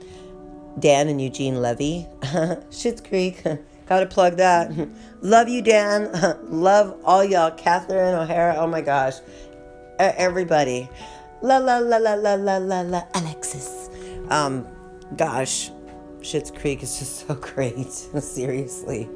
[0.80, 2.08] Dan and Eugene Levy.
[2.21, 3.43] Schitt's Creek.
[3.88, 4.71] Gotta plug that.
[5.21, 6.10] Love you, Dan.
[6.50, 7.52] Love all y'all.
[7.52, 8.56] Catherine O'Hara.
[8.58, 9.15] Oh my gosh.
[10.00, 10.89] Everybody.
[11.41, 13.04] La la la la la la la la.
[13.13, 13.89] Alexis.
[14.30, 14.67] Um,
[15.15, 15.69] gosh,
[16.21, 17.91] Schitt's Creek is just so great.
[17.91, 19.08] Seriously.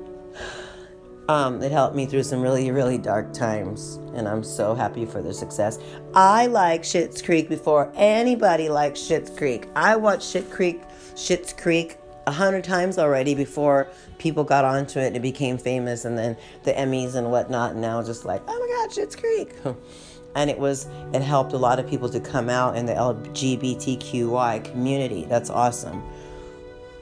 [1.30, 5.22] Um, it helped me through some really, really dark times, and I'm so happy for
[5.22, 5.78] their success.
[6.16, 9.68] I like Schitt's Creek before anybody likes Schitt's Creek.
[9.76, 10.82] I watched Schitt's Creek,
[11.14, 16.04] Schitt's Creek a hundred times already before people got onto it and it became famous,
[16.04, 17.74] and then the Emmys and whatnot.
[17.74, 19.54] And now just like, oh my God, Schitt's Creek.
[20.36, 24.64] and it was it helped a lot of people to come out in the LGBTQI
[24.64, 25.26] community.
[25.26, 26.02] That's awesome.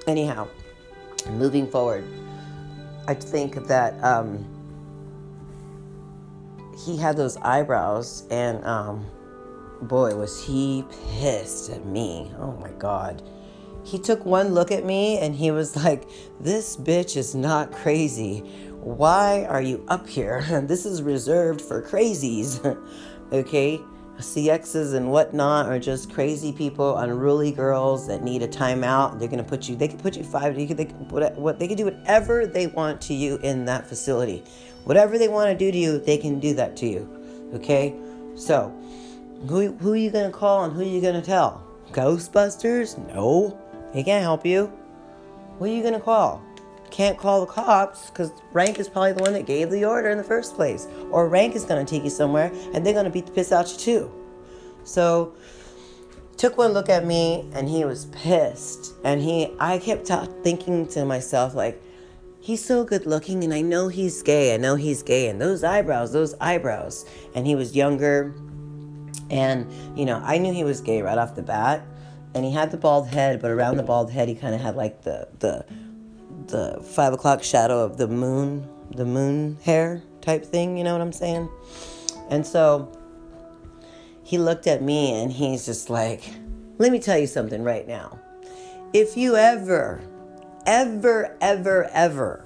[0.05, 0.49] Anyhow,
[1.29, 2.05] moving forward,
[3.07, 4.45] I think that um,
[6.85, 9.05] he had those eyebrows, and um,
[9.81, 10.85] boy, was he
[11.19, 12.31] pissed at me.
[12.37, 13.21] Oh my God.
[13.83, 16.09] He took one look at me and he was like,
[16.41, 18.39] This bitch is not crazy.
[18.81, 20.41] Why are you up here?
[20.63, 22.59] this is reserved for crazies.
[23.31, 23.79] okay?
[24.17, 29.19] CXs and whatnot are just crazy people, unruly girls that need a timeout.
[29.19, 29.75] They're gonna put you.
[29.75, 30.55] They can put you five.
[30.55, 34.43] They what, what they can do whatever they want to you in that facility.
[34.85, 37.49] Whatever they want to do to you, they can do that to you.
[37.53, 37.95] Okay,
[38.35, 38.73] so
[39.47, 41.63] who who are you gonna call and who are you gonna tell?
[41.91, 42.97] Ghostbusters?
[43.13, 43.59] No,
[43.93, 44.71] they can't help you.
[45.59, 46.41] Who are you gonna call?
[46.91, 50.17] Can't call the cops because Rank is probably the one that gave the order in
[50.17, 50.87] the first place.
[51.11, 53.51] Or Rank is going to take you somewhere and they're going to beat the piss
[53.51, 54.11] out you too.
[54.83, 55.35] So,
[56.37, 58.93] took one look at me and he was pissed.
[59.03, 61.81] And he, I kept t- thinking to myself, like,
[62.39, 64.53] he's so good looking and I know he's gay.
[64.53, 65.27] I know he's gay.
[65.27, 67.05] And those eyebrows, those eyebrows.
[67.35, 68.35] And he was younger.
[69.29, 71.85] And, you know, I knew he was gay right off the bat.
[72.33, 74.75] And he had the bald head, but around the bald head, he kind of had
[74.75, 75.65] like the, the,
[76.47, 81.01] the five o'clock shadow of the moon, the moon hair type thing, you know what
[81.01, 81.49] I'm saying?
[82.29, 82.91] And so
[84.23, 86.33] he looked at me and he's just like,
[86.77, 88.19] let me tell you something right now.
[88.93, 90.01] If you ever,
[90.65, 92.45] ever, ever, ever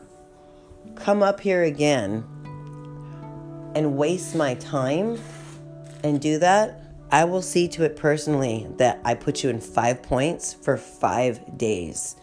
[0.95, 2.23] come up here again
[3.75, 5.19] and waste my time
[6.03, 10.01] and do that, I will see to it personally that I put you in five
[10.01, 12.15] points for five days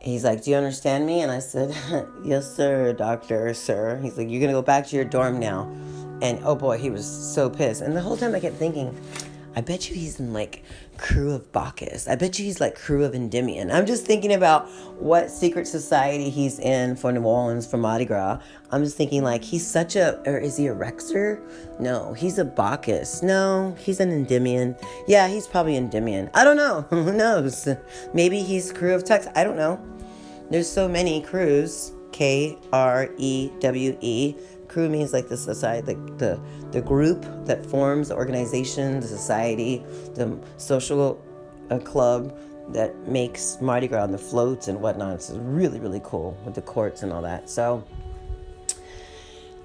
[0.00, 1.20] he's like, Do you understand me?
[1.20, 1.74] And I said,
[2.22, 3.98] Yes, sir, doctor, sir.
[4.02, 5.70] He's like, You're going to go back to your dorm now.
[6.20, 7.80] And oh boy, he was so pissed.
[7.80, 8.98] And the whole time I kept thinking,
[9.58, 10.62] I bet you he's in like
[10.98, 12.06] crew of Bacchus.
[12.06, 13.72] I bet you he's like crew of Endymion.
[13.72, 14.68] I'm just thinking about
[15.02, 18.40] what secret society he's in for New Orleans for Mardi Gras.
[18.70, 21.42] I'm just thinking like he's such a, or is he a Rexer?
[21.80, 23.20] No, he's a Bacchus.
[23.20, 24.76] No, he's an Endymion.
[25.08, 26.30] Yeah, he's probably Endymion.
[26.34, 26.82] I don't know.
[26.90, 27.66] Who knows?
[28.14, 29.26] Maybe he's crew of Tucks.
[29.34, 29.84] I don't know.
[30.52, 31.90] There's so many crews.
[32.12, 34.36] K R E W E
[34.68, 39.84] crew means like the society, like the the group that forms the organization, the society,
[40.14, 41.22] the social
[41.70, 42.36] uh, club
[42.70, 45.14] that makes Mardi Gras and the floats and whatnot.
[45.14, 47.48] It's really really cool with the courts and all that.
[47.48, 47.84] So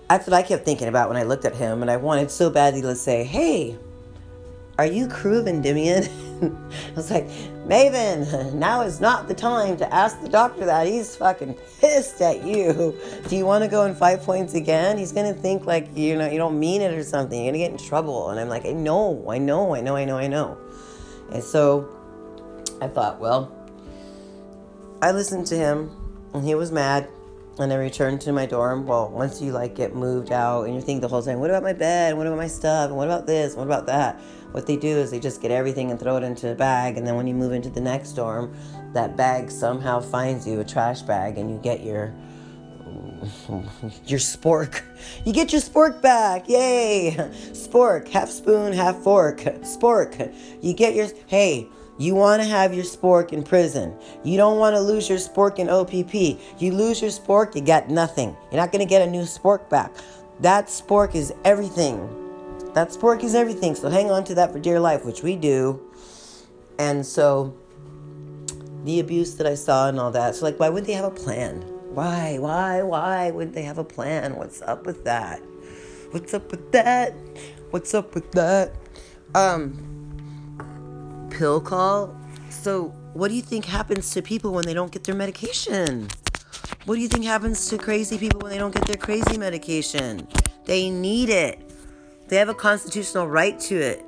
[0.10, 2.50] that's what I kept thinking about when I looked at him, and I wanted so
[2.50, 3.78] badly to say, "Hey,
[4.78, 6.08] are you crew of Endymion?"
[6.44, 7.28] I was like,
[7.68, 10.88] Maven, now is not the time to ask the doctor that.
[10.88, 12.98] He's fucking pissed at you.
[13.30, 14.98] Do you want to go in five points again?
[14.98, 17.38] He's gonna think like you know you don't mean it or something.
[17.38, 18.30] You're gonna get in trouble.
[18.30, 20.58] And I'm like, I know, I know, I know, I know, I know.
[21.32, 21.88] And so
[22.82, 23.52] I thought, well,
[25.02, 25.92] I listened to him,
[26.34, 27.08] and he was mad.
[27.60, 28.88] And I returned to my dorm.
[28.88, 31.62] Well, once you like get moved out, and you think the whole time, what about
[31.62, 32.18] my bed?
[32.18, 32.88] What about my stuff?
[32.88, 33.56] And what about this?
[33.56, 34.20] What about that?
[34.54, 37.06] What they do is they just get everything and throw it into a bag and
[37.06, 38.56] then when you move into the next dorm
[38.94, 42.14] that bag somehow finds you a trash bag and you get your
[44.06, 44.82] your spork.
[45.26, 46.50] You get your spork back.
[46.50, 47.16] Yay.
[47.52, 49.40] Spork, half spoon, half fork.
[49.62, 50.34] Spork.
[50.62, 53.96] You get your, hey, you want to have your spork in prison.
[54.24, 56.62] You don't want to lose your spork in OPP.
[56.62, 58.36] You lose your spork, you got nothing.
[58.52, 59.94] You're not going to get a new spork back.
[60.40, 62.23] That spork is everything.
[62.74, 63.76] That spork is everything.
[63.76, 65.80] So hang on to that for dear life, which we do.
[66.80, 67.56] And so
[68.84, 70.36] the abuse that I saw and all that.
[70.36, 71.62] So, like, why wouldn't they have a plan?
[71.94, 74.36] Why, why, why wouldn't they have a plan?
[74.36, 75.40] What's up with that?
[76.12, 77.14] What's up with that?
[77.70, 78.74] What's up with that?
[79.36, 82.16] Um, pill call.
[82.50, 86.08] So, what do you think happens to people when they don't get their medication?
[86.86, 90.28] What do you think happens to crazy people when they don't get their crazy medication?
[90.66, 91.63] They need it.
[92.28, 94.04] They have a constitutional right to it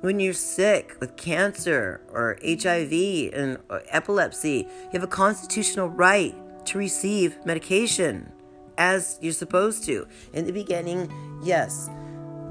[0.00, 3.58] when you're sick with cancer or HIV and
[3.88, 6.34] epilepsy, you have a constitutional right
[6.66, 8.30] to receive medication
[8.78, 10.06] as you're supposed to.
[10.32, 11.10] In the beginning,
[11.42, 11.90] yes,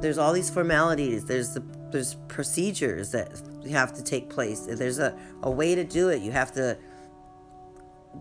[0.01, 4.67] there's all these formalities, there's the there's procedures that have to take place.
[4.67, 6.21] There's a, a way to do it.
[6.21, 6.77] You have to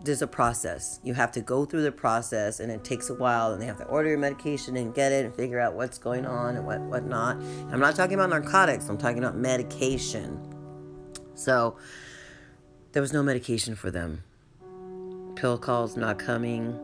[0.02, 1.00] there's a process.
[1.02, 3.52] You have to go through the process, and it takes a while.
[3.52, 6.26] And they have to order your medication and get it and figure out what's going
[6.26, 7.36] on and what what not.
[7.70, 8.88] I'm not talking about narcotics.
[8.88, 10.40] I'm talking about medication.
[11.34, 11.76] So
[12.92, 14.22] there was no medication for them.
[15.34, 16.78] Pill calls not coming.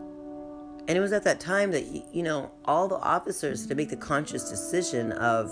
[0.89, 3.91] And it was at that time that, you know, all the officers had to make
[3.91, 5.49] the conscious decision of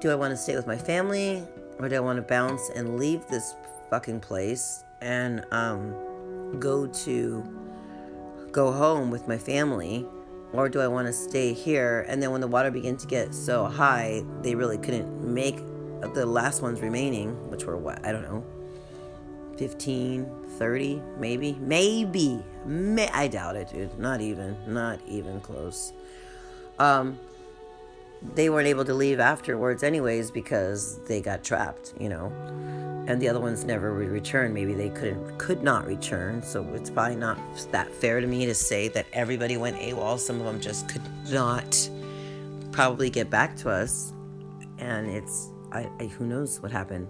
[0.00, 1.42] do I want to stay with my family
[1.78, 3.54] or do I want to bounce and leave this
[3.90, 5.94] fucking place and um,
[6.54, 7.44] go to
[8.52, 10.06] go home with my family
[10.52, 12.06] or do I want to stay here?
[12.08, 15.58] And then when the water began to get so high, they really couldn't make
[16.14, 18.04] the last ones remaining, which were what?
[18.06, 18.44] I don't know.
[19.58, 20.26] 15,
[20.58, 21.58] 30, maybe.
[21.60, 22.42] Maybe.
[22.64, 23.98] May- I doubt it, dude.
[23.98, 24.56] Not even.
[24.66, 25.92] Not even close.
[26.78, 27.18] Um,
[28.34, 32.32] they weren't able to leave afterwards, anyways, because they got trapped, you know
[33.06, 34.54] and the other ones never would return.
[34.54, 36.42] Maybe they couldn't, could not return.
[36.42, 37.38] So it's probably not
[37.70, 40.18] that fair to me to say that everybody went AWOL.
[40.18, 41.88] Some of them just could not
[42.72, 44.12] probably get back to us,
[44.78, 47.08] and it's I, I, who knows what happened.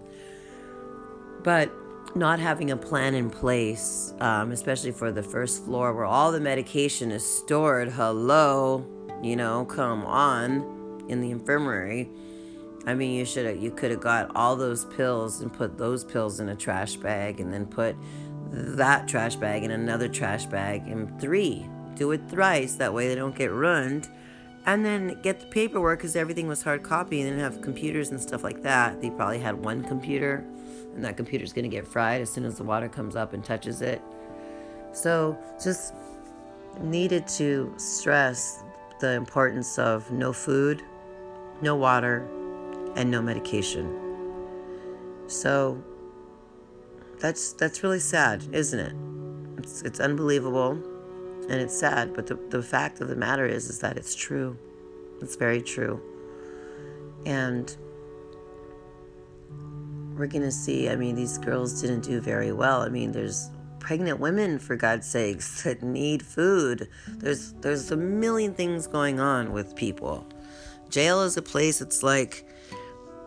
[1.43, 1.71] But
[2.17, 6.41] not having a plan in place, um, especially for the first floor where all the
[6.41, 7.89] medication is stored.
[7.91, 8.85] Hello,
[9.23, 10.74] you know, come on,
[11.09, 12.11] in the infirmary
[12.87, 16.05] I mean, you should have, you could have got all those pills and put those
[16.05, 17.97] pills in a trash bag and then put
[18.51, 21.67] that trash bag in another trash bag and three.
[21.97, 22.75] Do it thrice.
[22.75, 24.09] That way they don't get ruined.
[24.67, 28.21] And then get the paperwork because everything was hard copy and didn't have computers and
[28.21, 29.01] stuff like that.
[29.01, 30.45] They probably had one computer
[30.95, 33.45] and that computer's going to get fried as soon as the water comes up and
[33.45, 34.01] touches it.
[34.93, 35.95] So just
[36.81, 38.63] needed to stress
[39.01, 40.83] the importance of no food,
[41.61, 42.29] no water,
[42.97, 44.01] and no medication.
[45.27, 45.83] So
[47.19, 48.95] that's that's really sad, isn't it?
[49.59, 50.73] It's it's unbelievable
[51.49, 54.57] and it's sad, but the, the fact of the matter is is that it's true.
[55.21, 56.01] It's very true.
[57.27, 57.75] And
[60.17, 62.83] we're gonna see, I mean, these girls didn't do very well.
[62.83, 66.89] I mean, there's pregnant women for God's sakes that need food.
[67.09, 70.27] There's there's a million things going on with people.
[70.91, 72.45] Jail is a place it's like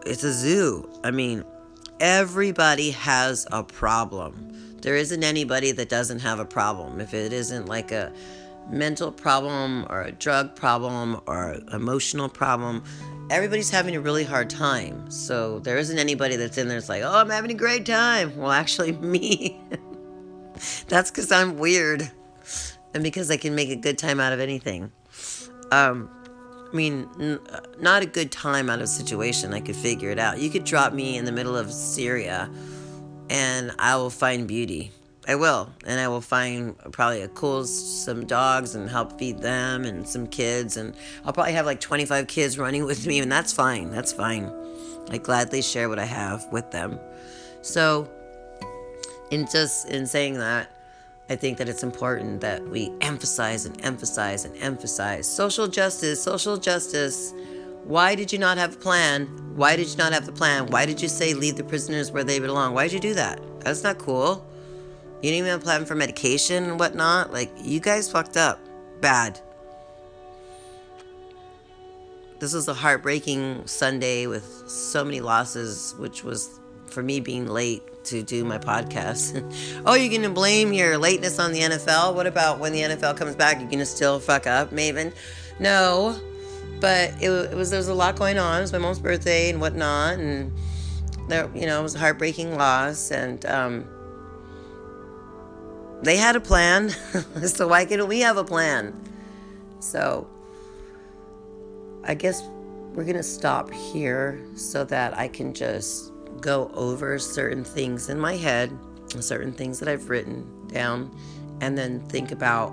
[0.05, 0.89] it's a zoo.
[1.03, 1.43] I mean,
[1.99, 4.77] everybody has a problem.
[4.81, 7.01] There isn't anybody that doesn't have a problem.
[7.01, 8.13] If it isn't like a
[8.69, 12.83] mental problem or a drug problem or emotional problem,
[13.29, 15.09] everybody's having a really hard time.
[15.09, 18.37] So there isn't anybody that's in there that's like, oh, I'm having a great time.
[18.37, 19.59] Well, actually, me.
[20.87, 22.09] that's because I'm weird
[22.93, 24.91] and because I can make a good time out of anything.
[25.71, 26.09] Um,
[26.71, 29.53] I mean, n- uh, not a good time out of situation.
[29.53, 30.39] I could figure it out.
[30.39, 32.49] You could drop me in the middle of Syria
[33.29, 34.91] and I will find beauty.
[35.27, 35.69] I will.
[35.85, 40.27] And I will find probably a cool, some dogs and help feed them and some
[40.27, 40.77] kids.
[40.77, 40.95] And
[41.25, 43.91] I'll probably have like 25 kids running with me, and that's fine.
[43.91, 44.49] That's fine.
[45.09, 46.97] I gladly share what I have with them.
[47.61, 48.09] So,
[49.29, 50.71] in just in saying that,
[51.29, 56.55] I think that it's important that we emphasize and emphasize and emphasize social justice, social
[56.55, 57.33] justice.
[57.83, 59.27] Why did you not have a plan?
[59.55, 60.67] Why did you not have the plan?
[60.67, 62.73] Why did you say leave the prisoners where they belong?
[62.73, 63.41] Why did you do that?
[63.59, 64.45] That's not cool.
[65.21, 67.33] You didn't even have a plan for medication and whatnot.
[67.33, 68.59] Like, you guys fucked up.
[69.01, 69.39] Bad.
[72.39, 77.83] This was a heartbreaking Sunday with so many losses, which was for me being late
[78.05, 79.43] to do my podcast.
[79.85, 82.15] oh, you're going to blame your lateness on the NFL?
[82.15, 83.59] What about when the NFL comes back?
[83.59, 85.13] You're going to still fuck up, Maven?
[85.59, 86.19] No,
[86.79, 88.59] but it, it was there was a lot going on.
[88.59, 90.53] It was my mom's birthday and whatnot, and
[91.27, 93.85] there, you know, it was a heartbreaking loss, and um,
[96.03, 96.89] they had a plan.
[97.45, 98.95] so why can't we have a plan?
[99.79, 100.27] So
[102.03, 102.43] I guess
[102.93, 106.11] we're gonna stop here so that I can just
[106.41, 108.77] go over certain things in my head,
[109.19, 111.15] certain things that I've written down,
[111.61, 112.69] and then think about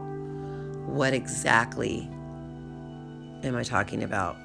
[0.86, 2.08] what exactly
[3.42, 4.36] am I talking about?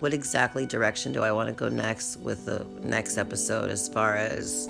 [0.00, 4.16] What exactly direction do I want to go next with the next episode as far
[4.16, 4.68] as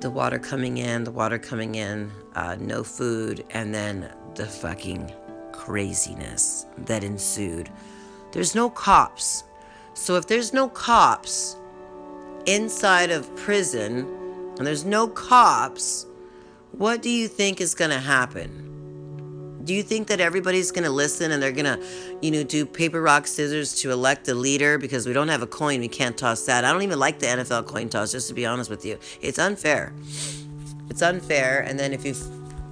[0.00, 5.12] the water coming in, the water coming in, uh, no food, and then the fucking
[5.52, 7.70] craziness that ensued.
[8.32, 9.44] There's no cops.
[9.94, 11.56] So if there's no cops
[12.46, 14.06] inside of prison
[14.58, 16.06] and there's no cops,
[16.72, 19.60] what do you think is going to happen?
[19.64, 21.80] Do you think that everybody's going to listen and they're going to,
[22.20, 25.46] you know, do paper, rock, scissors to elect a leader because we don't have a
[25.46, 25.80] coin?
[25.80, 26.64] We can't toss that.
[26.64, 28.98] I don't even like the NFL coin toss, just to be honest with you.
[29.20, 29.92] It's unfair.
[30.90, 31.60] It's unfair.
[31.60, 32.14] And then if you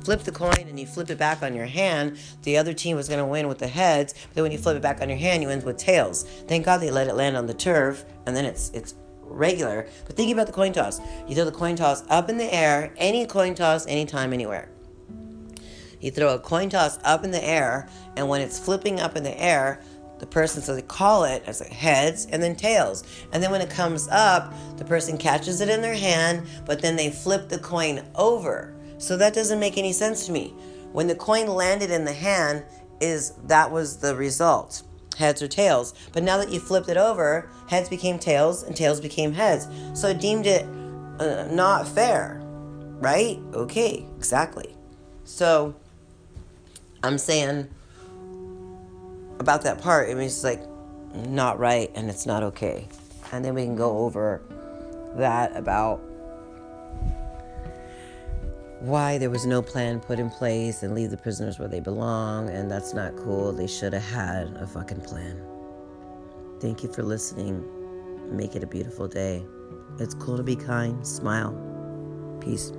[0.04, 3.08] flip the coin and you flip it back on your hand, the other team was
[3.08, 4.12] going to win with the heads.
[4.12, 6.24] But then when you flip it back on your hand, you win with tails.
[6.48, 8.94] Thank God they let it land on the turf, and then it's it's
[9.30, 9.86] regular.
[10.06, 11.00] But think about the coin toss.
[11.26, 14.68] You throw the coin toss up in the air, any coin toss, anytime, anywhere.
[16.00, 19.22] You throw a coin toss up in the air, and when it's flipping up in
[19.22, 19.82] the air,
[20.18, 23.04] the person, says, they call it as like heads and then tails.
[23.32, 26.96] And then when it comes up, the person catches it in their hand, but then
[26.96, 28.74] they flip the coin over.
[28.98, 30.54] So that doesn't make any sense to me.
[30.92, 32.64] When the coin landed in the hand,
[33.00, 34.82] is that was the result
[35.20, 35.94] heads or tails.
[36.12, 39.68] But now that you flipped it over, heads became tails and tails became heads.
[39.94, 40.64] So I deemed it
[41.20, 42.40] uh, not fair,
[42.98, 43.38] right?
[43.54, 44.74] Okay, exactly.
[45.24, 45.76] So
[47.04, 47.68] I'm saying
[49.38, 50.60] about that part, it mean, it's like
[51.14, 52.88] not right and it's not okay.
[53.32, 54.42] And then we can go over
[55.16, 56.00] that about
[58.80, 62.48] why there was no plan put in place and leave the prisoners where they belong,
[62.48, 63.52] and that's not cool.
[63.52, 65.42] They should have had a fucking plan.
[66.60, 67.64] Thank you for listening.
[68.34, 69.44] Make it a beautiful day.
[69.98, 71.06] It's cool to be kind.
[71.06, 71.52] Smile.
[72.40, 72.72] Peace.